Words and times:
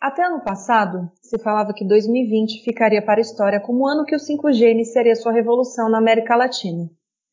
Até 0.00 0.24
ano 0.24 0.40
passado, 0.40 1.10
se 1.20 1.38
falava 1.38 1.74
que 1.74 1.86
2020 1.86 2.64
ficaria 2.64 3.04
para 3.04 3.20
a 3.20 3.20
história 3.20 3.60
como 3.60 3.84
o 3.84 3.86
ano 3.86 4.06
que 4.06 4.16
o 4.16 4.18
5G 4.18 4.70
iniciaria 4.70 5.14
sua 5.14 5.30
revolução 5.30 5.90
na 5.90 5.98
América 5.98 6.34
Latina. 6.34 6.88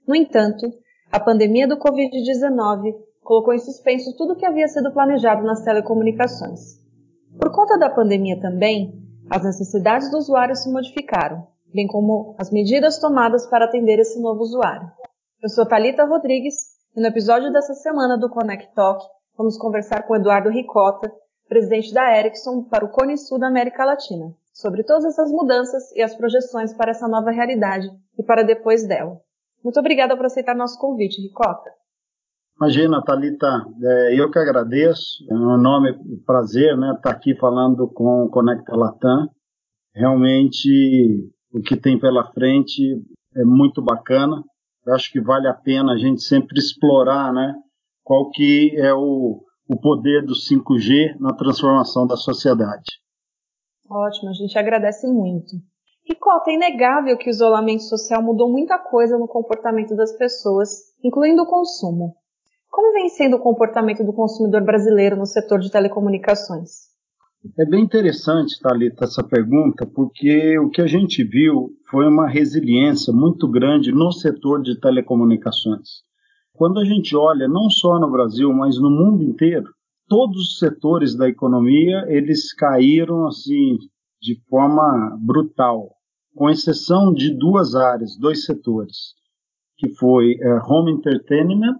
No 0.05 0.13
entanto, 0.13 0.67
a 1.09 1.17
pandemia 1.17 1.65
do 1.65 1.77
Covid-19 1.77 2.93
colocou 3.23 3.53
em 3.53 3.59
suspenso 3.59 4.13
tudo 4.17 4.33
o 4.33 4.35
que 4.35 4.45
havia 4.45 4.67
sido 4.67 4.91
planejado 4.91 5.43
nas 5.43 5.63
telecomunicações. 5.63 6.83
Por 7.39 7.53
conta 7.53 7.79
da 7.79 7.89
pandemia 7.89 8.37
também, 8.41 9.01
as 9.29 9.45
necessidades 9.45 10.11
do 10.11 10.17
usuário 10.17 10.55
se 10.55 10.69
modificaram, 10.69 11.47
bem 11.73 11.87
como 11.87 12.35
as 12.37 12.51
medidas 12.51 12.99
tomadas 12.99 13.47
para 13.47 13.63
atender 13.63 13.97
esse 13.97 14.21
novo 14.21 14.41
usuário. 14.41 14.91
Eu 15.41 15.47
sou 15.47 15.65
Talita 15.65 16.03
Rodrigues 16.03 16.55
e 16.93 16.99
no 16.99 17.07
episódio 17.07 17.49
dessa 17.49 17.73
semana 17.75 18.17
do 18.17 18.29
Connect 18.29 18.73
Talk 18.75 19.05
vamos 19.37 19.57
conversar 19.57 20.03
com 20.03 20.17
Eduardo 20.17 20.49
Ricota, 20.49 21.09
presidente 21.47 21.93
da 21.93 22.17
Ericsson 22.17 22.63
para 22.63 22.85
o 22.85 22.89
Cone 22.89 23.17
Sul 23.17 23.39
da 23.39 23.47
América 23.47 23.85
Latina, 23.85 24.33
sobre 24.53 24.83
todas 24.83 25.05
essas 25.05 25.31
mudanças 25.31 25.91
e 25.95 26.01
as 26.01 26.15
projeções 26.15 26.73
para 26.73 26.91
essa 26.91 27.07
nova 27.07 27.31
realidade 27.31 27.87
e 28.17 28.23
para 28.23 28.43
depois 28.43 28.87
dela. 28.87 29.19
Muito 29.63 29.79
obrigada 29.79 30.15
por 30.15 30.25
aceitar 30.25 30.55
nosso 30.55 30.79
convite, 30.79 31.21
Ricota. 31.21 31.71
Imagina, 32.59 33.03
Thalita, 33.03 33.65
é, 33.83 34.19
eu 34.19 34.31
que 34.31 34.39
agradeço. 34.39 35.23
É 35.29 35.33
um 35.33 35.57
nome, 35.57 35.93
prazer, 36.25 36.75
né, 36.75 36.93
estar 36.95 37.11
aqui 37.11 37.35
falando 37.35 37.87
com 37.87 38.23
o 38.23 38.29
Conecta 38.29 38.75
Latam. 38.75 39.29
Realmente, 39.93 41.29
o 41.53 41.61
que 41.61 41.77
tem 41.77 41.99
pela 41.99 42.31
frente 42.31 42.81
é 43.35 43.43
muito 43.43 43.81
bacana. 43.81 44.43
Eu 44.85 44.95
acho 44.95 45.11
que 45.11 45.21
vale 45.21 45.47
a 45.47 45.53
pena 45.53 45.93
a 45.93 45.97
gente 45.97 46.23
sempre 46.23 46.57
explorar, 46.57 47.31
né, 47.31 47.53
qual 48.03 48.31
que 48.31 48.73
é 48.77 48.91
o, 48.91 49.43
o 49.67 49.79
poder 49.79 50.25
do 50.25 50.33
5G 50.33 51.17
na 51.19 51.33
transformação 51.33 52.07
da 52.07 52.15
sociedade. 52.15 53.01
Ótimo, 53.89 54.29
a 54.29 54.33
gente 54.33 54.57
agradece 54.57 55.07
muito. 55.07 55.55
Ricota, 56.07 56.51
é 56.51 56.53
inegável 56.53 57.17
que 57.17 57.29
o 57.29 57.31
isolamento 57.31 57.83
social 57.83 58.23
mudou 58.23 58.49
muita 58.49 58.79
coisa 58.79 59.17
no 59.17 59.27
comportamento 59.27 59.95
das 59.95 60.17
pessoas, 60.17 60.69
incluindo 61.03 61.43
o 61.43 61.45
consumo. 61.45 62.15
Como 62.69 62.93
vem 62.93 63.09
sendo 63.09 63.35
o 63.37 63.41
comportamento 63.41 64.03
do 64.03 64.13
consumidor 64.13 64.63
brasileiro 64.63 65.17
no 65.17 65.25
setor 65.25 65.59
de 65.59 65.71
telecomunicações? 65.71 66.87
É 67.57 67.65
bem 67.65 67.83
interessante, 67.83 68.59
Thalita, 68.61 69.05
essa 69.05 69.23
pergunta, 69.23 69.85
porque 69.85 70.57
o 70.59 70.69
que 70.69 70.81
a 70.81 70.87
gente 70.87 71.23
viu 71.23 71.69
foi 71.89 72.07
uma 72.07 72.27
resiliência 72.27 73.13
muito 73.13 73.47
grande 73.49 73.91
no 73.91 74.11
setor 74.11 74.61
de 74.61 74.79
telecomunicações. 74.79 76.06
Quando 76.57 76.79
a 76.79 76.83
gente 76.83 77.15
olha 77.15 77.47
não 77.47 77.69
só 77.69 77.99
no 77.99 78.09
Brasil, 78.09 78.51
mas 78.51 78.79
no 78.79 78.89
mundo 78.89 79.23
inteiro, 79.23 79.69
todos 80.07 80.37
os 80.37 80.57
setores 80.57 81.15
da 81.15 81.29
economia 81.29 82.03
eles 82.07 82.51
caíram 82.51 83.27
assim 83.27 83.77
de 84.19 84.41
forma 84.49 85.15
brutal, 85.21 85.91
com 86.35 86.49
exceção 86.49 87.13
de 87.13 87.37
duas 87.37 87.75
áreas, 87.75 88.17
dois 88.17 88.43
setores, 88.43 89.13
que 89.77 89.87
foi 89.97 90.35
é, 90.41 90.59
home 90.67 90.93
entertainment, 90.93 91.75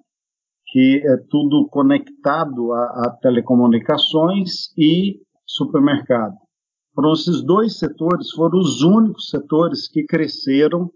que 0.67 1.01
é 1.03 1.17
tudo 1.27 1.67
conectado 1.71 2.71
a, 2.71 3.07
a 3.07 3.17
telecomunicações 3.19 4.71
e 4.77 5.19
supermercado. 5.43 6.35
Foram 6.93 7.13
esses 7.13 7.43
dois 7.43 7.79
setores 7.79 8.29
foram 8.29 8.59
os 8.59 8.83
únicos 8.83 9.29
setores 9.29 9.87
que 9.87 10.05
cresceram 10.05 10.91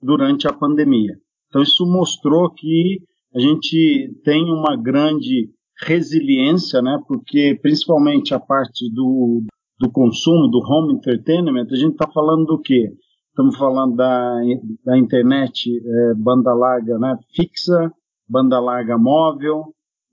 durante 0.00 0.48
a 0.48 0.54
pandemia. 0.54 1.18
Então 1.48 1.60
isso 1.60 1.84
mostrou 1.84 2.50
que 2.50 3.02
a 3.36 3.38
gente 3.38 4.18
tem 4.24 4.44
uma 4.44 4.74
grande 4.74 5.50
resiliência, 5.84 6.80
né? 6.80 6.98
Porque 7.06 7.58
principalmente 7.60 8.32
a 8.32 8.40
parte 8.40 8.90
do, 8.94 9.42
do 9.78 9.90
consumo, 9.90 10.48
do 10.48 10.58
home 10.60 10.94
entertainment, 10.94 11.66
a 11.70 11.76
gente 11.76 11.92
está 11.92 12.10
falando 12.10 12.46
do 12.46 12.58
quê? 12.58 12.90
Estamos 13.28 13.58
falando 13.58 13.94
da, 13.94 14.40
da 14.82 14.96
internet 14.96 15.68
é, 15.68 16.14
banda 16.14 16.54
larga 16.54 16.98
né, 16.98 17.18
fixa, 17.34 17.92
banda 18.26 18.58
larga 18.58 18.96
móvel, 18.96 19.64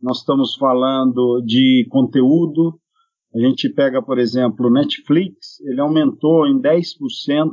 nós 0.02 0.18
estamos 0.18 0.56
falando 0.56 1.42
de 1.46 1.88
conteúdo. 1.90 2.78
A 3.34 3.40
gente 3.40 3.70
pega, 3.70 4.04
por 4.04 4.20
exemplo, 4.20 4.68
o 4.68 4.70
Netflix, 4.70 5.62
ele 5.62 5.80
aumentou 5.80 6.46
em 6.46 6.60
10% 6.60 7.52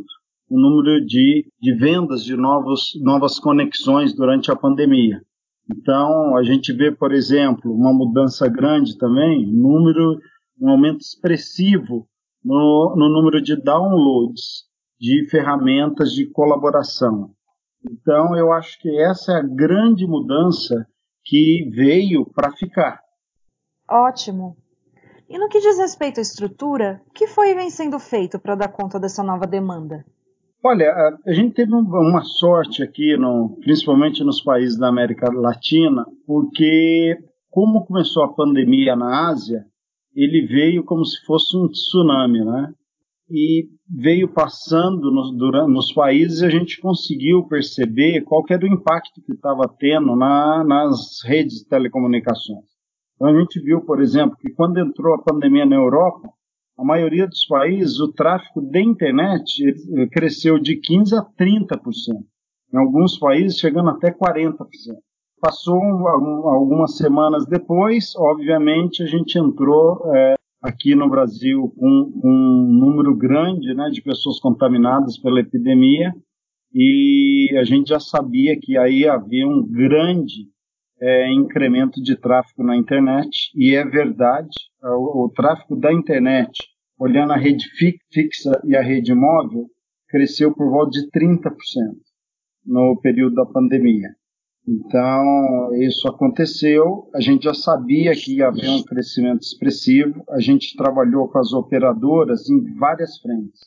o 0.51 0.61
número 0.61 1.07
de, 1.07 1.47
de 1.61 1.75
vendas 1.77 2.25
de 2.25 2.37
novos, 2.37 2.91
novas 3.01 3.39
conexões 3.39 4.13
durante 4.13 4.51
a 4.51 4.57
pandemia. 4.57 5.23
Então, 5.73 6.37
a 6.37 6.43
gente 6.43 6.73
vê, 6.73 6.91
por 6.91 7.13
exemplo, 7.13 7.73
uma 7.73 7.93
mudança 7.93 8.49
grande 8.49 8.99
também, 8.99 9.47
número, 9.47 10.19
um 10.61 10.71
aumento 10.71 11.01
expressivo 11.01 12.09
no, 12.45 12.95
no 12.97 13.09
número 13.09 13.41
de 13.41 13.57
downloads 13.57 14.65
de 14.99 15.29
ferramentas 15.31 16.13
de 16.13 16.29
colaboração. 16.31 17.31
Então, 17.89 18.37
eu 18.37 18.53
acho 18.53 18.79
que 18.81 19.01
essa 19.01 19.33
é 19.33 19.37
a 19.37 19.43
grande 19.43 20.07
mudança 20.07 20.87
que 21.25 21.71
veio 21.73 22.27
para 22.27 22.51
ficar. 22.53 23.01
Ótimo. 23.89 24.57
E 25.29 25.39
no 25.39 25.49
que 25.49 25.61
diz 25.61 25.79
respeito 25.79 26.19
à 26.19 26.23
estrutura, 26.23 27.01
o 27.09 27.13
que 27.13 27.29
foi 27.29 27.51
e 27.51 27.55
vem 27.55 27.71
sendo 27.71 27.99
feito 28.01 28.39
para 28.39 28.57
dar 28.57 28.69
conta 28.69 28.99
dessa 28.99 29.23
nova 29.23 29.47
demanda? 29.47 30.05
Olha, 30.63 31.19
a, 31.27 31.33
gente 31.33 31.55
teve 31.55 31.75
uma 31.75 32.23
sorte 32.23 32.83
aqui, 32.83 33.17
no, 33.17 33.57
principalmente 33.63 34.23
nos 34.23 34.43
países 34.43 34.79
da 34.79 34.89
América 34.89 35.33
Latina, 35.33 36.05
porque 36.27 37.17
como 37.49 37.87
começou 37.87 38.25
a 38.25 38.33
pandemia 38.35 38.95
na 38.95 39.31
Ásia, 39.31 39.65
ele 40.15 40.47
veio 40.47 40.85
como 40.85 41.03
se 41.05 41.25
fosse 41.25 41.57
um 41.57 41.67
tsunami, 41.67 42.45
né? 42.45 42.75
E 43.31 43.69
veio 43.89 44.29
passando 44.29 45.11
nos, 45.11 45.35
durante, 45.35 45.73
nos 45.73 45.93
países 45.93 46.43
e 46.43 46.47
a 46.47 46.51
gente 46.51 46.79
conseguiu 46.79 47.47
perceber 47.47 48.23
qual 48.23 48.45
era 48.51 48.65
o 48.65 48.69
impacto 48.69 49.23
que 49.25 49.33
estava 49.33 49.63
tendo 49.79 50.15
na, 50.15 50.63
nas 50.63 51.23
redes 51.25 51.61
de 51.61 51.69
telecomunicações. 51.69 52.67
Então 53.15 53.29
a 53.29 53.41
gente 53.41 53.61
viu, 53.61 53.81
por 53.83 54.01
exemplo, 54.03 54.37
que 54.37 54.53
quando 54.53 54.79
entrou 54.79 55.15
a 55.15 55.23
pandemia 55.23 55.65
na 55.65 55.77
Europa, 55.77 56.29
a 56.81 56.85
maioria 56.85 57.27
dos 57.27 57.47
países, 57.47 58.01
o 58.01 58.11
tráfego 58.11 58.63
de 58.63 58.81
internet 58.81 59.63
cresceu 60.11 60.59
de 60.59 60.81
15% 60.81 61.13
a 61.13 61.23
30%. 61.23 61.77
Em 62.73 62.79
alguns 62.79 63.19
países, 63.19 63.59
chegando 63.59 63.91
até 63.91 64.11
40%. 64.11 64.57
Passou 65.41 65.79
algumas 65.79 66.97
semanas 66.97 67.47
depois, 67.47 68.15
obviamente, 68.17 69.03
a 69.03 69.07
gente 69.07 69.39
entrou 69.39 70.03
é, 70.15 70.35
aqui 70.63 70.95
no 70.95 71.09
Brasil 71.09 71.71
com, 71.79 72.13
com, 72.21 72.29
um 72.29 72.79
número 72.79 73.15
grande 73.15 73.75
né, 73.75 73.91
de 73.91 74.01
pessoas 74.03 74.39
contaminadas 74.41 75.19
pela 75.19 75.41
epidemia 75.41 76.13
e 76.73 77.55
a 77.59 77.65
gente 77.65 77.89
já 77.89 78.01
sabia 78.01 78.59
que 78.59 78.79
aí 78.79 79.07
havia 79.07 79.47
um 79.47 79.67
grande 79.67 80.49
é, 81.01 81.33
incremento 81.33 82.03
de 82.03 82.17
tráfego 82.17 82.63
na 82.63 82.77
internet, 82.77 83.51
e 83.55 83.75
é 83.75 83.85
verdade, 83.85 84.51
o, 84.83 85.25
o 85.25 85.29
tráfego 85.31 85.75
da 85.77 85.93
internet, 85.93 86.51
olhando 87.01 87.33
a 87.33 87.37
rede 87.37 87.65
fixa 88.13 88.61
e 88.63 88.77
a 88.77 88.83
rede 88.83 89.15
móvel, 89.15 89.67
cresceu 90.07 90.55
por 90.55 90.71
volta 90.71 90.91
de 90.91 91.11
30% 91.11 91.51
no 92.67 93.01
período 93.01 93.37
da 93.37 93.47
pandemia. 93.47 94.11
Então, 94.69 95.75
isso 95.77 96.07
aconteceu, 96.07 97.09
a 97.15 97.21
gente 97.21 97.45
já 97.45 97.55
sabia 97.55 98.13
que 98.13 98.37
ia 98.37 98.49
haver 98.49 98.69
um 98.69 98.83
crescimento 98.83 99.41
expressivo, 99.41 100.23
a 100.29 100.39
gente 100.39 100.77
trabalhou 100.77 101.27
com 101.29 101.39
as 101.39 101.55
operadoras 101.55 102.49
em 102.51 102.75
várias 102.75 103.19
frentes. 103.19 103.61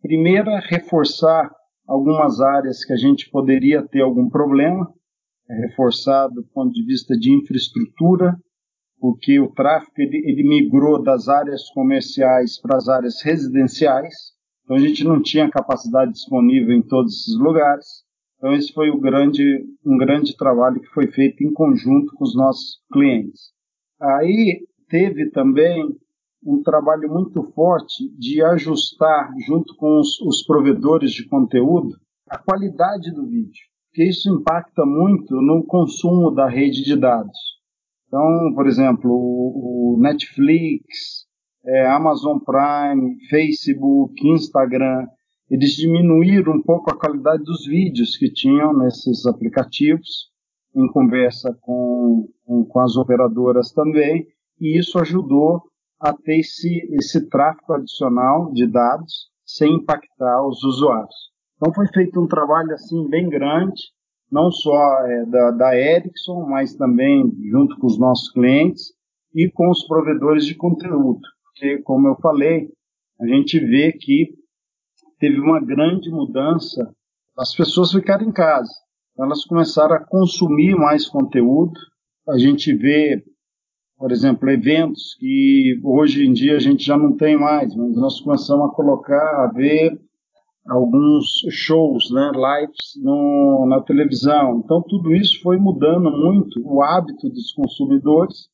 Primeiro, 0.00 0.48
reforçar 0.68 1.50
algumas 1.86 2.40
áreas 2.40 2.84
que 2.84 2.92
a 2.92 2.96
gente 2.96 3.28
poderia 3.30 3.82
ter 3.82 4.02
algum 4.02 4.28
problema, 4.28 4.88
é 5.50 5.66
reforçado 5.66 6.34
do 6.34 6.44
ponto 6.44 6.72
de 6.72 6.84
vista 6.84 7.16
de 7.16 7.32
infraestrutura, 7.32 8.36
porque 9.00 9.38
o 9.38 9.52
tráfego 9.52 9.92
ele, 9.98 10.18
ele 10.24 10.48
migrou 10.48 11.02
das 11.02 11.28
áreas 11.28 11.68
comerciais 11.70 12.60
para 12.60 12.76
as 12.76 12.88
áreas 12.88 13.22
residenciais, 13.22 14.14
então 14.64 14.76
a 14.76 14.80
gente 14.80 15.04
não 15.04 15.22
tinha 15.22 15.50
capacidade 15.50 16.12
disponível 16.12 16.74
em 16.74 16.82
todos 16.82 17.14
esses 17.14 17.38
lugares. 17.38 17.86
Então 18.36 18.54
esse 18.54 18.72
foi 18.72 18.90
grande, 19.00 19.64
um 19.84 19.96
grande 19.96 20.36
trabalho 20.36 20.80
que 20.80 20.88
foi 20.88 21.06
feito 21.08 21.42
em 21.42 21.52
conjunto 21.52 22.12
com 22.14 22.24
os 22.24 22.36
nossos 22.36 22.80
clientes. 22.92 23.52
Aí 24.00 24.60
teve 24.88 25.30
também 25.30 25.88
um 26.44 26.62
trabalho 26.62 27.08
muito 27.12 27.42
forte 27.52 28.08
de 28.16 28.42
ajustar, 28.42 29.30
junto 29.46 29.74
com 29.76 29.98
os, 29.98 30.20
os 30.20 30.44
provedores 30.44 31.12
de 31.12 31.26
conteúdo, 31.26 31.96
a 32.28 32.38
qualidade 32.38 33.10
do 33.12 33.26
vídeo 33.26 33.68
que 33.98 34.04
isso 34.04 34.32
impacta 34.32 34.86
muito 34.86 35.34
no 35.42 35.64
consumo 35.64 36.30
da 36.30 36.48
rede 36.48 36.84
de 36.84 36.94
dados. 36.94 37.36
Então, 38.08 38.54
por 38.54 38.66
exemplo, 38.66 39.10
o, 39.10 39.98
Netflix, 40.00 41.26
é, 41.64 41.86
Amazon 41.88 42.38
Prime, 42.38 43.16
Facebook, 43.28 44.26
Instagram, 44.26 45.06
eles 45.50 45.72
diminuíram 45.72 46.54
um 46.54 46.62
pouco 46.62 46.90
a 46.90 46.98
qualidade 46.98 47.42
dos 47.44 47.66
vídeos 47.66 48.16
que 48.16 48.32
tinham 48.32 48.76
nesses 48.76 49.26
aplicativos, 49.26 50.30
em 50.74 50.86
conversa 50.88 51.56
com, 51.60 52.28
com, 52.44 52.64
com 52.64 52.80
as 52.80 52.96
operadoras 52.96 53.72
também, 53.72 54.26
e 54.60 54.78
isso 54.78 54.98
ajudou 54.98 55.62
a 56.00 56.12
ter 56.12 56.38
esse, 56.38 56.88
esse 56.94 57.28
tráfego 57.28 57.74
adicional 57.74 58.52
de 58.52 58.66
dados 58.66 59.28
sem 59.44 59.74
impactar 59.74 60.46
os 60.46 60.62
usuários. 60.62 61.28
Então 61.56 61.74
foi 61.74 61.86
feito 61.88 62.20
um 62.20 62.26
trabalho 62.26 62.72
assim 62.72 63.08
bem 63.08 63.28
grande, 63.28 63.80
não 64.30 64.50
só 64.50 65.06
é, 65.06 65.24
da, 65.26 65.50
da 65.52 65.76
Ericsson, 65.76 66.46
mas 66.46 66.74
também 66.74 67.32
junto 67.50 67.78
com 67.78 67.86
os 67.86 67.98
nossos 67.98 68.30
clientes 68.32 68.92
e 69.34 69.50
com 69.50 69.70
os 69.70 69.86
provedores 69.86 70.44
de 70.44 70.54
conteúdo. 70.54 71.20
Porque, 71.44 71.78
como 71.78 72.08
eu 72.08 72.16
falei, 72.16 72.68
a 73.20 73.26
gente 73.26 73.58
vê 73.58 73.92
que 73.92 74.34
teve 75.18 75.40
uma 75.40 75.60
grande 75.60 76.10
mudança, 76.10 76.92
as 77.36 77.54
pessoas 77.54 77.92
ficaram 77.92 78.26
em 78.26 78.32
casa, 78.32 78.72
elas 79.18 79.44
começaram 79.44 79.94
a 79.96 80.04
consumir 80.04 80.76
mais 80.76 81.08
conteúdo. 81.08 81.78
A 82.28 82.38
gente 82.38 82.72
vê, 82.74 83.22
por 83.96 84.12
exemplo, 84.12 84.48
eventos 84.50 85.16
que 85.18 85.80
hoje 85.82 86.26
em 86.26 86.32
dia 86.32 86.56
a 86.56 86.60
gente 86.60 86.84
já 86.84 86.96
não 86.96 87.16
tem 87.16 87.36
mais, 87.36 87.74
mas 87.74 87.96
nós 87.96 88.20
começamos 88.20 88.66
a 88.66 88.74
colocar, 88.74 89.44
a 89.44 89.52
ver 89.52 89.98
alguns 90.68 91.24
shows, 91.50 92.10
né, 92.10 92.30
lives 92.34 93.02
no, 93.02 93.66
na 93.66 93.80
televisão. 93.80 94.60
Então 94.62 94.82
tudo 94.82 95.14
isso 95.14 95.40
foi 95.42 95.56
mudando 95.56 96.10
muito 96.10 96.60
o 96.64 96.82
hábito 96.82 97.28
dos 97.28 97.52
consumidores, 97.52 98.48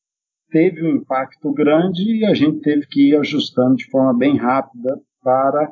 teve 0.50 0.82
um 0.82 0.96
impacto 0.96 1.52
grande 1.52 2.02
e 2.02 2.24
a 2.24 2.32
gente 2.32 2.60
teve 2.60 2.86
que 2.86 3.10
ir 3.10 3.16
ajustando 3.16 3.76
de 3.76 3.90
forma 3.90 4.16
bem 4.16 4.36
rápida 4.36 5.00
para 5.22 5.70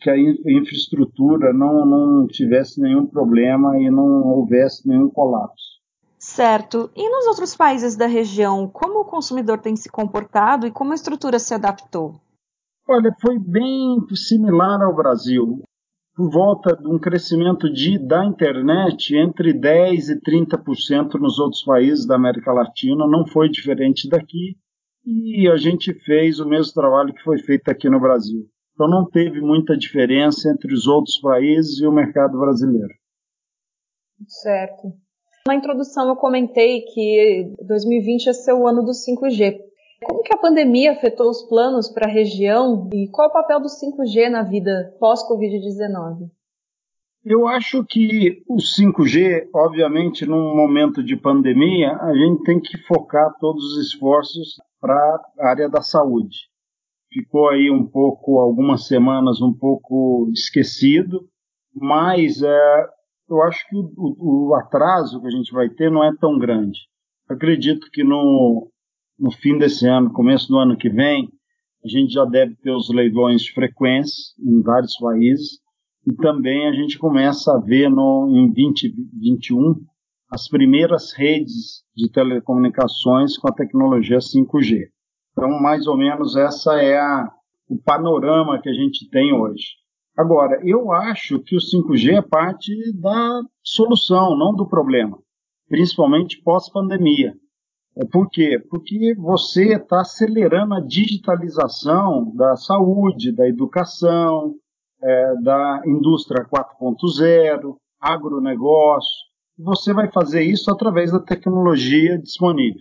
que 0.00 0.10
a 0.10 0.18
infraestrutura 0.18 1.52
não, 1.52 1.86
não 1.86 2.26
tivesse 2.26 2.80
nenhum 2.80 3.06
problema 3.06 3.78
e 3.78 3.90
não 3.90 4.26
houvesse 4.26 4.86
nenhum 4.86 5.08
colapso. 5.08 5.80
Certo. 6.18 6.90
E 6.94 7.08
nos 7.08 7.26
outros 7.26 7.56
países 7.56 7.96
da 7.96 8.06
região, 8.06 8.68
como 8.68 9.00
o 9.00 9.04
consumidor 9.06 9.58
tem 9.58 9.74
se 9.74 9.88
comportado 9.88 10.66
e 10.66 10.70
como 10.70 10.92
a 10.92 10.94
estrutura 10.94 11.38
se 11.38 11.54
adaptou? 11.54 12.20
Olha, 12.92 13.14
foi 13.20 13.38
bem 13.38 13.98
similar 14.16 14.82
ao 14.82 14.96
Brasil. 14.96 15.62
Por 16.16 16.28
volta 16.28 16.74
de 16.74 16.88
um 16.88 16.98
crescimento 16.98 17.72
de, 17.72 17.96
da 18.04 18.26
internet 18.26 19.14
entre 19.16 19.54
10% 19.54 20.08
e 20.08 20.20
30% 20.20 21.14
nos 21.20 21.38
outros 21.38 21.62
países 21.62 22.04
da 22.04 22.16
América 22.16 22.52
Latina, 22.52 23.06
não 23.06 23.24
foi 23.24 23.48
diferente 23.48 24.08
daqui. 24.08 24.56
E 25.06 25.48
a 25.48 25.56
gente 25.56 25.94
fez 26.04 26.40
o 26.40 26.48
mesmo 26.48 26.74
trabalho 26.74 27.14
que 27.14 27.22
foi 27.22 27.38
feito 27.38 27.68
aqui 27.70 27.88
no 27.88 28.00
Brasil. 28.00 28.44
Então 28.74 28.88
não 28.88 29.08
teve 29.08 29.40
muita 29.40 29.76
diferença 29.76 30.50
entre 30.50 30.74
os 30.74 30.88
outros 30.88 31.16
países 31.20 31.80
e 31.80 31.86
o 31.86 31.92
mercado 31.92 32.40
brasileiro. 32.40 32.92
Certo. 34.26 34.88
Na 35.46 35.54
introdução 35.54 36.08
eu 36.08 36.16
comentei 36.16 36.80
que 36.80 37.54
2020 37.68 38.30
é 38.48 38.52
o 38.52 38.66
ano 38.66 38.82
do 38.82 38.90
5G. 38.90 39.69
Como 40.02 40.22
que 40.22 40.34
a 40.34 40.38
pandemia 40.38 40.92
afetou 40.92 41.28
os 41.28 41.42
planos 41.42 41.90
para 41.90 42.06
a 42.06 42.12
região 42.12 42.88
e 42.92 43.08
qual 43.10 43.28
o 43.28 43.32
papel 43.32 43.60
do 43.60 43.66
5G 43.66 44.30
na 44.30 44.42
vida 44.42 44.96
pós-Covid-19? 44.98 46.30
Eu 47.22 47.46
acho 47.46 47.84
que 47.84 48.42
o 48.48 48.56
5G, 48.56 49.50
obviamente, 49.54 50.24
num 50.24 50.56
momento 50.56 51.02
de 51.02 51.16
pandemia, 51.16 51.94
a 51.96 52.14
gente 52.14 52.42
tem 52.44 52.58
que 52.58 52.78
focar 52.86 53.36
todos 53.38 53.62
os 53.72 53.86
esforços 53.88 54.54
para 54.80 55.22
a 55.38 55.48
área 55.50 55.68
da 55.68 55.82
saúde. 55.82 56.48
Ficou 57.12 57.50
aí 57.50 57.70
um 57.70 57.86
pouco, 57.86 58.38
algumas 58.38 58.86
semanas, 58.86 59.42
um 59.42 59.52
pouco 59.52 60.30
esquecido, 60.32 61.28
mas 61.74 62.42
é, 62.42 62.86
eu 63.28 63.42
acho 63.42 63.68
que 63.68 63.76
o, 63.76 64.48
o 64.48 64.54
atraso 64.54 65.20
que 65.20 65.26
a 65.26 65.30
gente 65.30 65.52
vai 65.52 65.68
ter 65.68 65.90
não 65.90 66.02
é 66.02 66.10
tão 66.18 66.38
grande. 66.38 66.78
Acredito 67.28 67.90
que 67.92 68.02
no, 68.02 68.69
no 69.20 69.30
fim 69.30 69.58
desse 69.58 69.86
ano, 69.86 70.12
começo 70.12 70.48
do 70.48 70.58
ano 70.58 70.76
que 70.76 70.88
vem, 70.88 71.28
a 71.84 71.88
gente 71.88 72.12
já 72.12 72.24
deve 72.24 72.56
ter 72.56 72.72
os 72.72 72.88
leilões 72.88 73.42
de 73.42 73.52
frequência 73.52 74.34
em 74.38 74.62
vários 74.62 74.96
países 74.96 75.60
e 76.06 76.14
também 76.14 76.66
a 76.66 76.72
gente 76.72 76.98
começa 76.98 77.52
a 77.52 77.60
ver 77.60 77.90
no, 77.90 78.28
em 78.30 78.50
2021 78.50 79.74
as 80.30 80.48
primeiras 80.48 81.12
redes 81.12 81.82
de 81.94 82.10
telecomunicações 82.10 83.36
com 83.36 83.48
a 83.48 83.54
tecnologia 83.54 84.18
5G. 84.18 84.86
Então, 85.32 85.60
mais 85.60 85.86
ou 85.86 85.96
menos 85.96 86.36
essa 86.36 86.80
é 86.80 86.98
a, 86.98 87.30
o 87.68 87.78
panorama 87.78 88.60
que 88.62 88.68
a 88.68 88.72
gente 88.72 89.08
tem 89.10 89.32
hoje. 89.32 89.80
Agora, 90.16 90.60
eu 90.64 90.92
acho 90.92 91.38
que 91.40 91.56
o 91.56 91.58
5G 91.58 92.18
é 92.18 92.22
parte 92.22 92.72
da 93.00 93.42
solução, 93.62 94.36
não 94.36 94.54
do 94.54 94.68
problema, 94.68 95.18
principalmente 95.68 96.42
pós-pandemia. 96.42 97.34
Por 98.06 98.30
quê? 98.30 98.58
Porque 98.70 99.14
você 99.16 99.74
está 99.74 100.00
acelerando 100.00 100.74
a 100.74 100.80
digitalização 100.80 102.34
da 102.34 102.56
saúde, 102.56 103.34
da 103.34 103.46
educação, 103.48 104.54
é, 105.02 105.34
da 105.42 105.82
indústria 105.86 106.44
4.0, 106.44 107.76
agronegócio. 108.00 109.30
Você 109.58 109.92
vai 109.92 110.10
fazer 110.10 110.42
isso 110.42 110.70
através 110.70 111.12
da 111.12 111.20
tecnologia 111.20 112.18
disponível. 112.18 112.80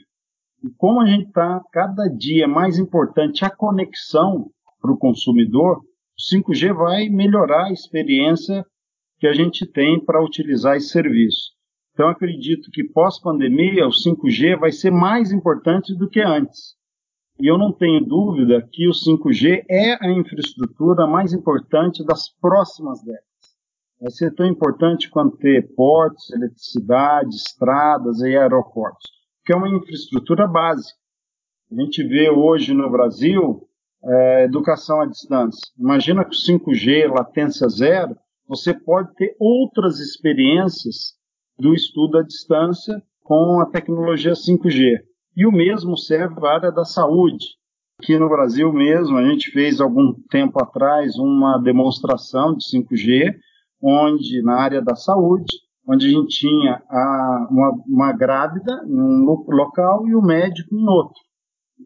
E 0.64 0.70
como 0.78 1.02
a 1.02 1.06
gente 1.06 1.28
está 1.28 1.62
cada 1.72 2.08
dia 2.08 2.48
mais 2.48 2.78
importante 2.78 3.44
a 3.44 3.50
conexão 3.50 4.50
para 4.82 4.92
o 4.92 4.98
consumidor, 4.98 5.78
o 5.80 6.36
5G 6.36 6.74
vai 6.74 7.10
melhorar 7.10 7.66
a 7.66 7.72
experiência 7.72 8.66
que 9.20 9.28
a 9.28 9.34
gente 9.34 9.66
tem 9.66 10.04
para 10.04 10.24
utilizar 10.24 10.78
esse 10.78 10.90
serviço. 10.90 11.59
Então, 12.00 12.08
acredito 12.08 12.72
que 12.72 12.82
pós-pandemia, 12.82 13.86
o 13.86 13.90
5G 13.90 14.58
vai 14.58 14.72
ser 14.72 14.90
mais 14.90 15.34
importante 15.34 15.94
do 15.94 16.10
que 16.10 16.22
antes. 16.22 16.78
E 17.38 17.46
eu 17.46 17.58
não 17.58 17.74
tenho 17.74 18.00
dúvida 18.00 18.66
que 18.72 18.88
o 18.88 18.92
5G 18.92 19.66
é 19.70 19.96
a 20.02 20.10
infraestrutura 20.10 21.06
mais 21.06 21.34
importante 21.34 22.02
das 22.06 22.30
próximas 22.40 23.04
décadas. 23.04 23.28
Vai 24.00 24.12
ser 24.12 24.34
tão 24.34 24.46
importante 24.46 25.10
quanto 25.10 25.36
ter 25.40 25.76
portos, 25.76 26.32
eletricidade, 26.32 27.36
estradas 27.36 28.22
e 28.22 28.28
aeroportos, 28.28 29.12
que 29.46 29.52
é 29.52 29.58
uma 29.58 29.68
infraestrutura 29.68 30.48
básica. 30.48 30.98
A 31.70 31.82
gente 31.82 32.02
vê 32.02 32.30
hoje 32.30 32.74
no 32.74 32.90
Brasil 32.90 33.68
é, 34.06 34.46
educação 34.46 35.02
à 35.02 35.06
distância. 35.06 35.70
Imagina 35.78 36.24
com 36.24 36.32
5G, 36.32 37.14
latência 37.14 37.68
zero, 37.68 38.16
você 38.48 38.74
pode 38.74 39.14
ter 39.16 39.36
outras 39.38 40.00
experiências 40.00 41.19
do 41.60 41.74
estudo 41.74 42.18
à 42.18 42.24
distância 42.24 43.02
com 43.24 43.60
a 43.60 43.66
tecnologia 43.66 44.32
5G. 44.32 45.00
E 45.36 45.46
o 45.46 45.52
mesmo 45.52 45.98
serve 45.98 46.36
para 46.36 46.50
a 46.50 46.56
área 46.56 46.72
da 46.72 46.86
saúde. 46.86 47.46
Aqui 48.02 48.18
no 48.18 48.30
Brasil 48.30 48.72
mesmo, 48.72 49.18
a 49.18 49.30
gente 49.30 49.52
fez 49.52 49.82
algum 49.82 50.14
tempo 50.32 50.62
atrás 50.62 51.18
uma 51.18 51.58
demonstração 51.58 52.56
de 52.56 52.64
5G, 52.64 53.36
onde 53.82 54.42
na 54.42 54.56
área 54.56 54.82
da 54.82 54.96
saúde, 54.96 55.54
onde 55.88 56.08
a 56.08 56.10
gente 56.10 56.40
tinha 56.40 56.82
a, 56.90 57.48
uma, 57.52 57.84
uma 57.88 58.14
grávida 58.14 58.84
em 58.88 59.00
um 59.00 59.26
local 59.50 60.08
e 60.08 60.16
o 60.16 60.22
médico 60.22 60.74
em 60.74 60.88
outro, 60.88 61.20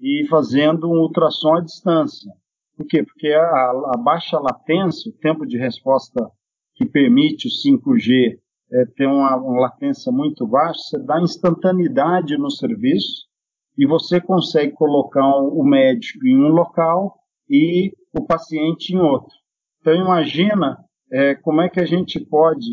e 0.01 0.27
fazendo 0.29 0.87
um 0.87 0.99
ultrassom 0.99 1.55
à 1.55 1.61
distância. 1.61 2.31
Por 2.77 2.85
quê? 2.85 3.03
Porque 3.03 3.29
a, 3.29 3.71
a 3.95 3.97
baixa 3.97 4.39
latência, 4.39 5.09
o 5.11 5.17
tempo 5.17 5.45
de 5.45 5.57
resposta 5.57 6.29
que 6.75 6.85
permite 6.85 7.47
o 7.47 7.51
5G 7.51 8.37
é, 8.73 8.85
ter 8.95 9.05
uma, 9.05 9.35
uma 9.37 9.61
latência 9.61 10.11
muito 10.11 10.47
baixa, 10.47 10.79
você 10.79 10.99
dá 10.99 11.21
instantaneidade 11.21 12.37
no 12.37 12.49
serviço 12.49 13.27
e 13.77 13.85
você 13.85 14.19
consegue 14.19 14.73
colocar 14.73 15.37
o 15.37 15.63
médico 15.63 16.25
em 16.25 16.35
um 16.35 16.49
local 16.49 17.19
e 17.49 17.93
o 18.13 18.25
paciente 18.25 18.93
em 18.93 18.99
outro. 18.99 19.35
Então 19.79 19.93
imagina 19.93 20.77
é, 21.11 21.35
como 21.35 21.61
é 21.61 21.69
que 21.69 21.79
a 21.79 21.85
gente 21.85 22.19
pode, 22.19 22.65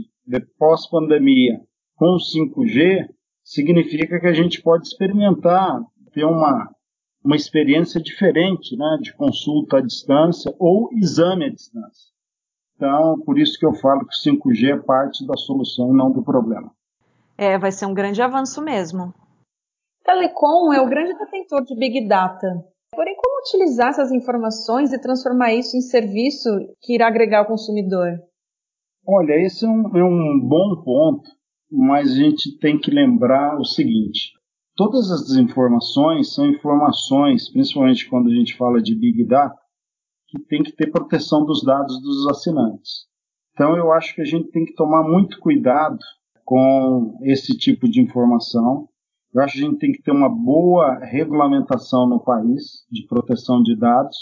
pós-pandemia, 0.59 1.61
com 1.97 2.15
o 2.15 2.19
5G, 2.19 3.07
significa 3.45 4.19
que 4.19 4.27
a 4.27 4.33
gente 4.33 4.63
pode 4.63 4.87
experimentar, 4.87 5.81
ter 6.13 6.25
uma, 6.25 6.71
uma 7.23 7.37
experiência 7.37 8.01
diferente 8.01 8.77
né, 8.77 8.99
de 9.03 9.13
consulta 9.15 9.79
à 9.79 9.81
distância 9.81 10.55
ou 10.59 10.89
exame 10.95 11.45
à 11.45 11.51
distância. 11.51 12.11
Então, 12.81 13.21
por 13.27 13.39
isso 13.39 13.59
que 13.59 13.67
eu 13.67 13.75
falo 13.75 14.07
que 14.07 14.15
o 14.15 14.33
5G 14.33 14.73
é 14.73 14.79
parte 14.79 15.27
da 15.27 15.37
solução 15.37 15.91
e 15.91 15.97
não 15.97 16.11
do 16.11 16.23
problema. 16.23 16.73
É, 17.37 17.59
vai 17.59 17.71
ser 17.71 17.85
um 17.85 17.93
grande 17.93 18.23
avanço 18.23 18.63
mesmo. 18.63 19.13
Telecom 20.03 20.73
é 20.73 20.81
o 20.81 20.89
grande 20.89 21.13
detentor 21.13 21.63
de 21.63 21.77
Big 21.77 22.09
Data. 22.09 22.49
Porém, 22.91 23.15
como 23.17 23.43
utilizar 23.43 23.91
essas 23.91 24.11
informações 24.11 24.95
e 24.95 24.99
transformar 24.99 25.53
isso 25.53 25.77
em 25.77 25.83
serviço 25.83 26.49
que 26.81 26.95
irá 26.95 27.09
agregar 27.09 27.41
ao 27.41 27.47
consumidor? 27.47 28.19
Olha, 29.07 29.35
esse 29.35 29.67
é 29.67 29.69
um, 29.69 29.99
é 29.99 30.03
um 30.03 30.41
bom 30.41 30.83
ponto, 30.83 31.29
mas 31.71 32.13
a 32.13 32.15
gente 32.15 32.59
tem 32.61 32.79
que 32.79 32.91
lembrar 32.91 33.59
o 33.59 33.65
seguinte: 33.65 34.33
todas 34.75 35.11
as 35.11 35.37
informações 35.37 36.35
são 36.35 36.47
informações, 36.47 37.53
principalmente 37.53 38.09
quando 38.09 38.31
a 38.31 38.35
gente 38.35 38.57
fala 38.57 38.81
de 38.81 38.95
Big 38.95 39.23
Data, 39.27 39.60
que 40.31 40.39
tem 40.45 40.63
que 40.63 40.73
ter 40.73 40.91
proteção 40.91 41.45
dos 41.45 41.65
dados 41.65 42.01
dos 42.01 42.29
assinantes. 42.29 43.07
Então, 43.53 43.77
eu 43.77 43.93
acho 43.93 44.15
que 44.15 44.21
a 44.21 44.25
gente 44.25 44.51
tem 44.51 44.65
que 44.65 44.75
tomar 44.75 45.03
muito 45.03 45.39
cuidado 45.41 45.99
com 46.45 47.19
esse 47.23 47.57
tipo 47.57 47.89
de 47.89 48.01
informação. 48.01 48.89
Eu 49.35 49.43
acho 49.43 49.55
que 49.55 49.65
a 49.65 49.69
gente 49.69 49.79
tem 49.79 49.93
que 49.93 50.03
ter 50.03 50.13
uma 50.13 50.29
boa 50.29 50.99
regulamentação 51.05 52.09
no 52.09 52.21
país 52.21 52.85
de 52.91 53.07
proteção 53.07 53.63
de 53.63 53.77
dados 53.77 54.17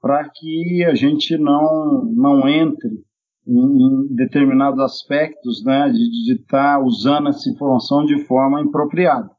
para 0.00 0.28
que 0.28 0.84
a 0.84 0.94
gente 0.94 1.36
não, 1.38 2.04
não 2.04 2.48
entre 2.48 3.02
em, 3.46 3.54
em 3.56 4.14
determinados 4.14 4.80
aspectos 4.80 5.64
né, 5.64 5.88
de 5.90 6.34
estar 6.34 6.78
tá 6.78 6.84
usando 6.84 7.28
essa 7.28 7.48
informação 7.48 8.04
de 8.04 8.18
forma 8.24 8.60
impropriada. 8.60 9.30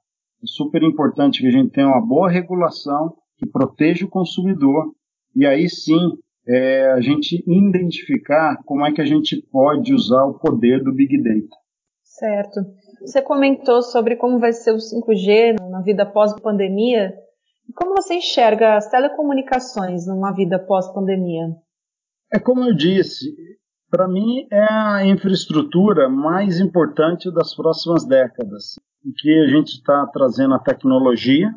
É 0.42 0.46
super 0.46 0.84
importante 0.84 1.42
que 1.42 1.48
a 1.48 1.52
gente 1.52 1.72
tenha 1.72 1.88
uma 1.88 2.06
boa 2.06 2.30
regulação 2.30 3.16
que 3.38 3.46
proteja 3.46 4.06
o 4.06 4.10
consumidor 4.10 4.94
e 5.38 5.46
aí 5.46 5.70
sim 5.70 6.18
é, 6.48 6.92
a 6.94 7.00
gente 7.00 7.44
identificar 7.48 8.58
como 8.66 8.84
é 8.84 8.92
que 8.92 9.02
a 9.02 9.06
gente 9.06 9.40
pode 9.52 9.94
usar 9.94 10.24
o 10.24 10.40
poder 10.40 10.84
do 10.84 10.92
Big 10.92 11.22
Data. 11.22 11.56
Certo. 12.04 12.62
Você 13.02 13.22
comentou 13.22 13.84
sobre 13.84 14.16
como 14.16 14.40
vai 14.40 14.52
ser 14.52 14.72
o 14.72 14.78
5G 14.78 15.56
na 15.70 15.82
vida 15.82 16.04
pós-pandemia. 16.06 17.14
Como 17.76 17.94
você 17.96 18.16
enxerga 18.16 18.78
as 18.78 18.90
telecomunicações 18.90 20.08
numa 20.08 20.32
vida 20.32 20.58
pós-pandemia? 20.58 21.54
É 22.34 22.40
como 22.40 22.64
eu 22.64 22.76
disse, 22.76 23.28
para 23.92 24.08
mim 24.08 24.48
é 24.52 24.66
a 24.68 25.06
infraestrutura 25.06 26.10
mais 26.10 26.60
importante 26.60 27.32
das 27.32 27.54
próximas 27.54 28.06
décadas, 28.06 28.80
em 29.06 29.12
que 29.16 29.32
a 29.44 29.48
gente 29.50 29.74
está 29.74 30.08
trazendo 30.08 30.56
a 30.56 30.60
tecnologia 30.60 31.52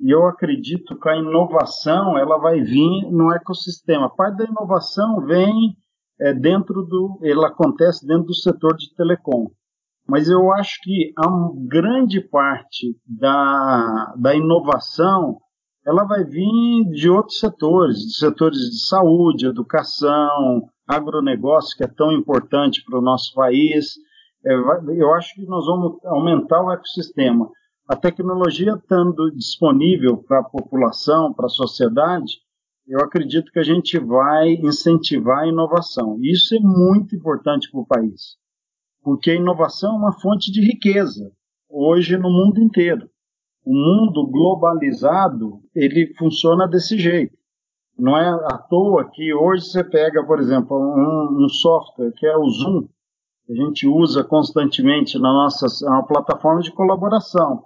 e 0.00 0.10
eu 0.10 0.26
acredito 0.26 0.98
que 0.98 1.08
a 1.08 1.16
inovação 1.16 2.18
ela 2.18 2.38
vai 2.38 2.60
vir 2.60 3.10
no 3.10 3.32
ecossistema. 3.32 4.14
Parte 4.14 4.38
da 4.38 4.44
inovação 4.44 5.24
vem 5.24 5.76
é, 6.20 6.32
dentro 6.32 6.82
do, 6.82 7.20
ela 7.22 7.48
acontece 7.48 8.06
dentro 8.06 8.26
do 8.26 8.34
setor 8.34 8.76
de 8.76 8.94
telecom. 8.94 9.50
Mas 10.06 10.28
eu 10.28 10.52
acho 10.52 10.78
que 10.82 11.12
a 11.16 11.28
grande 11.66 12.20
parte 12.20 12.96
da, 13.06 14.14
da 14.18 14.34
inovação 14.34 15.38
ela 15.86 16.04
vai 16.04 16.24
vir 16.24 16.84
de 16.92 17.10
outros 17.10 17.38
setores, 17.38 17.98
de 17.98 18.16
setores 18.16 18.58
de 18.58 18.86
saúde, 18.86 19.46
educação, 19.46 20.68
agronegócio, 20.88 21.76
que 21.76 21.84
é 21.84 21.88
tão 21.88 22.12
importante 22.12 22.82
para 22.84 22.98
o 22.98 23.02
nosso 23.02 23.34
país. 23.34 23.94
É, 24.44 24.54
eu 24.54 25.14
acho 25.14 25.34
que 25.34 25.46
nós 25.46 25.66
vamos 25.66 26.04
aumentar 26.04 26.62
o 26.62 26.72
ecossistema. 26.72 27.48
A 27.86 27.94
tecnologia 27.94 28.72
estando 28.72 29.30
disponível 29.30 30.16
para 30.16 30.40
a 30.40 30.44
população, 30.44 31.34
para 31.34 31.44
a 31.44 31.50
sociedade, 31.50 32.38
eu 32.88 32.98
acredito 33.00 33.52
que 33.52 33.58
a 33.58 33.62
gente 33.62 33.98
vai 33.98 34.54
incentivar 34.54 35.40
a 35.40 35.46
inovação. 35.48 36.16
Isso 36.22 36.54
é 36.54 36.60
muito 36.60 37.14
importante 37.14 37.70
para 37.70 37.80
o 37.80 37.86
país, 37.86 38.38
porque 39.02 39.32
a 39.32 39.34
inovação 39.34 39.96
é 39.96 39.98
uma 39.98 40.18
fonte 40.18 40.50
de 40.50 40.62
riqueza 40.62 41.30
hoje 41.68 42.16
no 42.16 42.30
mundo 42.30 42.58
inteiro. 42.58 43.06
O 43.62 43.74
mundo 43.74 44.30
globalizado 44.30 45.60
ele 45.74 46.14
funciona 46.16 46.66
desse 46.66 46.98
jeito. 46.98 47.36
Não 47.98 48.16
é 48.16 48.30
à 48.50 48.56
toa 48.56 49.10
que 49.10 49.34
hoje 49.34 49.66
você 49.66 49.84
pega, 49.84 50.24
por 50.24 50.40
exemplo, 50.40 50.74
um, 50.74 51.44
um 51.44 51.48
software 51.50 52.12
que 52.12 52.26
é 52.26 52.34
o 52.34 52.48
Zoom, 52.48 52.88
que 53.44 53.52
a 53.52 53.56
gente 53.56 53.86
usa 53.86 54.24
constantemente 54.24 55.18
na 55.18 55.30
nossa 55.30 55.66
é 55.86 55.90
uma 55.90 56.06
plataforma 56.06 56.62
de 56.62 56.72
colaboração. 56.72 57.62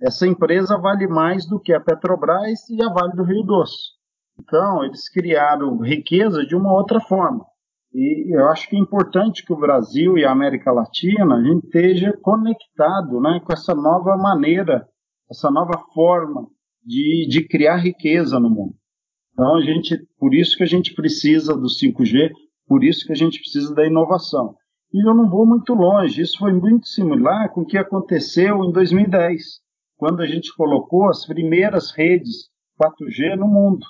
Essa 0.00 0.26
empresa 0.26 0.78
vale 0.78 1.08
mais 1.08 1.46
do 1.46 1.58
que 1.58 1.72
a 1.72 1.80
Petrobras 1.80 2.68
e 2.70 2.80
a 2.82 2.88
Vale 2.88 3.14
do 3.14 3.24
Rio 3.24 3.42
Doce. 3.42 3.98
Então, 4.38 4.84
eles 4.84 5.08
criaram 5.08 5.78
riqueza 5.78 6.46
de 6.46 6.54
uma 6.54 6.72
outra 6.72 7.00
forma. 7.00 7.44
E 7.92 8.32
eu 8.32 8.46
acho 8.48 8.68
que 8.68 8.76
é 8.76 8.78
importante 8.78 9.44
que 9.44 9.52
o 9.52 9.58
Brasil 9.58 10.16
e 10.16 10.24
a 10.24 10.30
América 10.30 10.70
Latina 10.70 11.34
a 11.34 11.42
gente 11.42 11.64
esteja 11.64 12.16
conectado 12.22 13.20
né, 13.20 13.40
com 13.44 13.52
essa 13.52 13.74
nova 13.74 14.16
maneira, 14.16 14.86
essa 15.28 15.50
nova 15.50 15.78
forma 15.92 16.46
de, 16.84 17.26
de 17.28 17.48
criar 17.48 17.78
riqueza 17.78 18.38
no 18.38 18.50
mundo. 18.50 18.74
Então, 19.32 19.56
a 19.56 19.62
gente, 19.62 19.98
por 20.18 20.32
isso 20.32 20.56
que 20.56 20.62
a 20.62 20.66
gente 20.66 20.94
precisa 20.94 21.56
do 21.56 21.66
5G, 21.66 22.30
por 22.68 22.84
isso 22.84 23.04
que 23.04 23.12
a 23.12 23.16
gente 23.16 23.40
precisa 23.40 23.74
da 23.74 23.86
inovação. 23.86 24.54
E 24.92 25.06
eu 25.06 25.14
não 25.14 25.28
vou 25.28 25.46
muito 25.46 25.74
longe, 25.74 26.22
isso 26.22 26.38
foi 26.38 26.52
muito 26.52 26.86
similar 26.86 27.52
com 27.52 27.62
o 27.62 27.66
que 27.66 27.76
aconteceu 27.76 28.64
em 28.64 28.70
2010, 28.70 29.60
quando 29.98 30.22
a 30.22 30.26
gente 30.26 30.54
colocou 30.54 31.08
as 31.08 31.26
primeiras 31.26 31.90
redes 31.90 32.48
4G 32.80 33.36
no 33.36 33.48
mundo. 33.48 33.84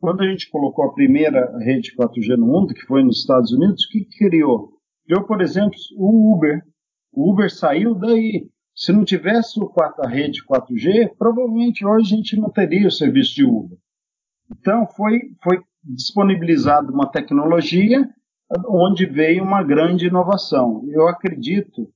Quando 0.00 0.22
a 0.22 0.26
gente 0.26 0.50
colocou 0.50 0.86
a 0.86 0.94
primeira 0.94 1.56
rede 1.58 1.94
4G 1.94 2.36
no 2.36 2.46
mundo, 2.46 2.74
que 2.74 2.86
foi 2.86 3.04
nos 3.04 3.20
Estados 3.20 3.52
Unidos, 3.52 3.84
o 3.84 3.88
que 3.90 4.06
criou? 4.18 4.72
Criou, 5.04 5.24
por 5.24 5.42
exemplo, 5.42 5.78
o 5.96 6.34
Uber. 6.34 6.60
O 7.12 7.30
Uber 7.30 7.54
saiu 7.54 7.94
daí. 7.94 8.48
Se 8.74 8.92
não 8.92 9.04
tivesse 9.04 9.60
a 9.98 10.08
rede 10.08 10.42
4G, 10.44 11.14
provavelmente 11.18 11.84
hoje 11.84 12.14
a 12.14 12.16
gente 12.16 12.36
não 12.40 12.50
teria 12.50 12.88
o 12.88 12.90
serviço 12.90 13.34
de 13.34 13.44
Uber. 13.44 13.78
Então, 14.50 14.86
foi, 14.96 15.20
foi 15.44 15.60
disponibilizada 15.84 16.90
uma 16.90 17.10
tecnologia 17.10 18.08
onde 18.68 19.04
veio 19.04 19.44
uma 19.44 19.62
grande 19.62 20.06
inovação. 20.06 20.82
Eu 20.88 21.06
acredito 21.08 21.88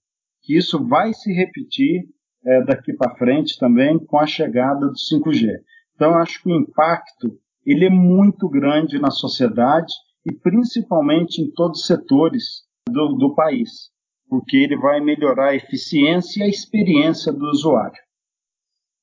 que 0.42 0.56
isso 0.56 0.86
vai 0.86 1.12
se 1.14 1.32
repetir 1.32 2.04
é, 2.47 2.65
daqui 2.65 2.93
para 2.93 3.17
frente 3.17 3.59
também 3.59 3.99
com 3.99 4.19
a 4.19 4.26
chegada 4.26 4.87
do 4.87 4.95
5G. 4.95 5.49
Então, 5.95 6.12
eu 6.12 6.19
acho 6.19 6.43
que 6.43 6.49
o 6.49 6.57
impacto 6.57 7.38
ele 7.65 7.87
é 7.87 7.91
muito 7.91 8.49
grande 8.49 9.00
na 9.00 9.11
sociedade 9.11 9.93
e 10.25 10.33
principalmente 10.33 11.43
em 11.43 11.50
todos 11.53 11.81
os 11.81 11.87
setores 11.87 12.62
do, 12.88 13.15
do 13.15 13.35
país, 13.35 13.91
porque 14.29 14.57
ele 14.57 14.76
vai 14.76 15.00
melhorar 15.00 15.50
a 15.50 15.57
eficiência 15.57 16.41
e 16.41 16.43
a 16.45 16.49
experiência 16.49 17.33
do 17.33 17.45
usuário. 17.47 18.00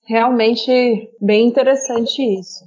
Realmente 0.06 0.72
bem 1.22 1.48
interessante 1.48 2.22
isso. 2.22 2.66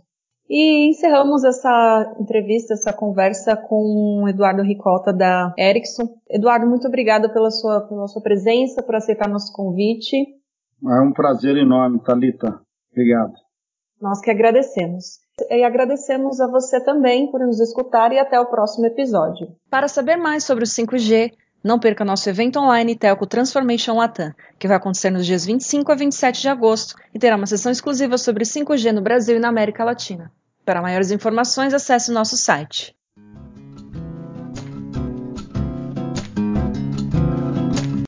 E 0.49 0.91
encerramos 0.91 1.45
essa 1.45 2.17
entrevista, 2.21 2.75
essa 2.75 2.93
conversa 2.93 3.57
com 3.57 4.23
o 4.23 4.29
Eduardo 4.29 4.63
Ricota 4.63 5.13
da 5.13 5.53
Ericsson. 5.59 6.09
Eduardo, 6.31 6.67
muito 6.67 6.87
obrigada 6.87 7.29
pela 7.33 7.51
sua, 7.51 7.81
pela 7.81 8.07
sua 8.07 8.23
presença, 8.23 8.83
por 8.83 8.95
aceitar 8.95 9.29
nosso 9.29 9.53
convite. 9.53 10.36
É 10.85 11.01
um 11.01 11.13
prazer 11.13 11.57
enorme, 11.57 12.01
Talita. 12.03 12.61
Obrigado. 12.93 13.33
Nós 14.01 14.21
que 14.21 14.31
agradecemos. 14.31 15.19
E 15.51 15.65
agradecemos 15.65 16.41
a 16.41 16.47
você 16.47 16.83
também 16.83 17.31
por 17.31 17.41
nos 17.41 17.61
escutar 17.61 18.13
e 18.13 18.19
até 18.19 18.41
o 18.41 18.47
próximo 18.47 18.87
episódio. 18.87 19.49
Para 19.71 19.89
saber 19.89 20.17
mais 20.17 20.45
sobre 20.45 20.65
o 20.65 20.67
5G, 20.67 21.33
não 21.63 21.79
perca 21.79 22.05
nosso 22.05 22.29
evento 22.29 22.59
online 22.59 22.97
Telco 22.97 23.27
Transformation 23.27 23.97
Latam, 23.97 24.33
que 24.59 24.69
vai 24.69 24.77
acontecer 24.77 25.11
nos 25.11 25.27
dias 25.27 25.45
25 25.45 25.93
a 25.93 25.95
27 25.95 26.41
de 26.41 26.49
agosto 26.49 26.95
e 27.13 27.19
terá 27.19 27.37
uma 27.37 27.47
sessão 27.47 27.73
exclusiva 27.73 28.17
sobre 28.17 28.45
5G 28.45 28.93
no 28.93 29.03
Brasil 29.03 29.37
e 29.37 29.41
na 29.41 29.49
América 29.49 29.85
Latina. 29.85 30.33
Para 30.65 30.83
maiores 30.83 31.11
informações, 31.11 31.75
acesse 31.75 32.11
o 32.11 32.15
nosso 32.15 32.37
site 32.37 32.96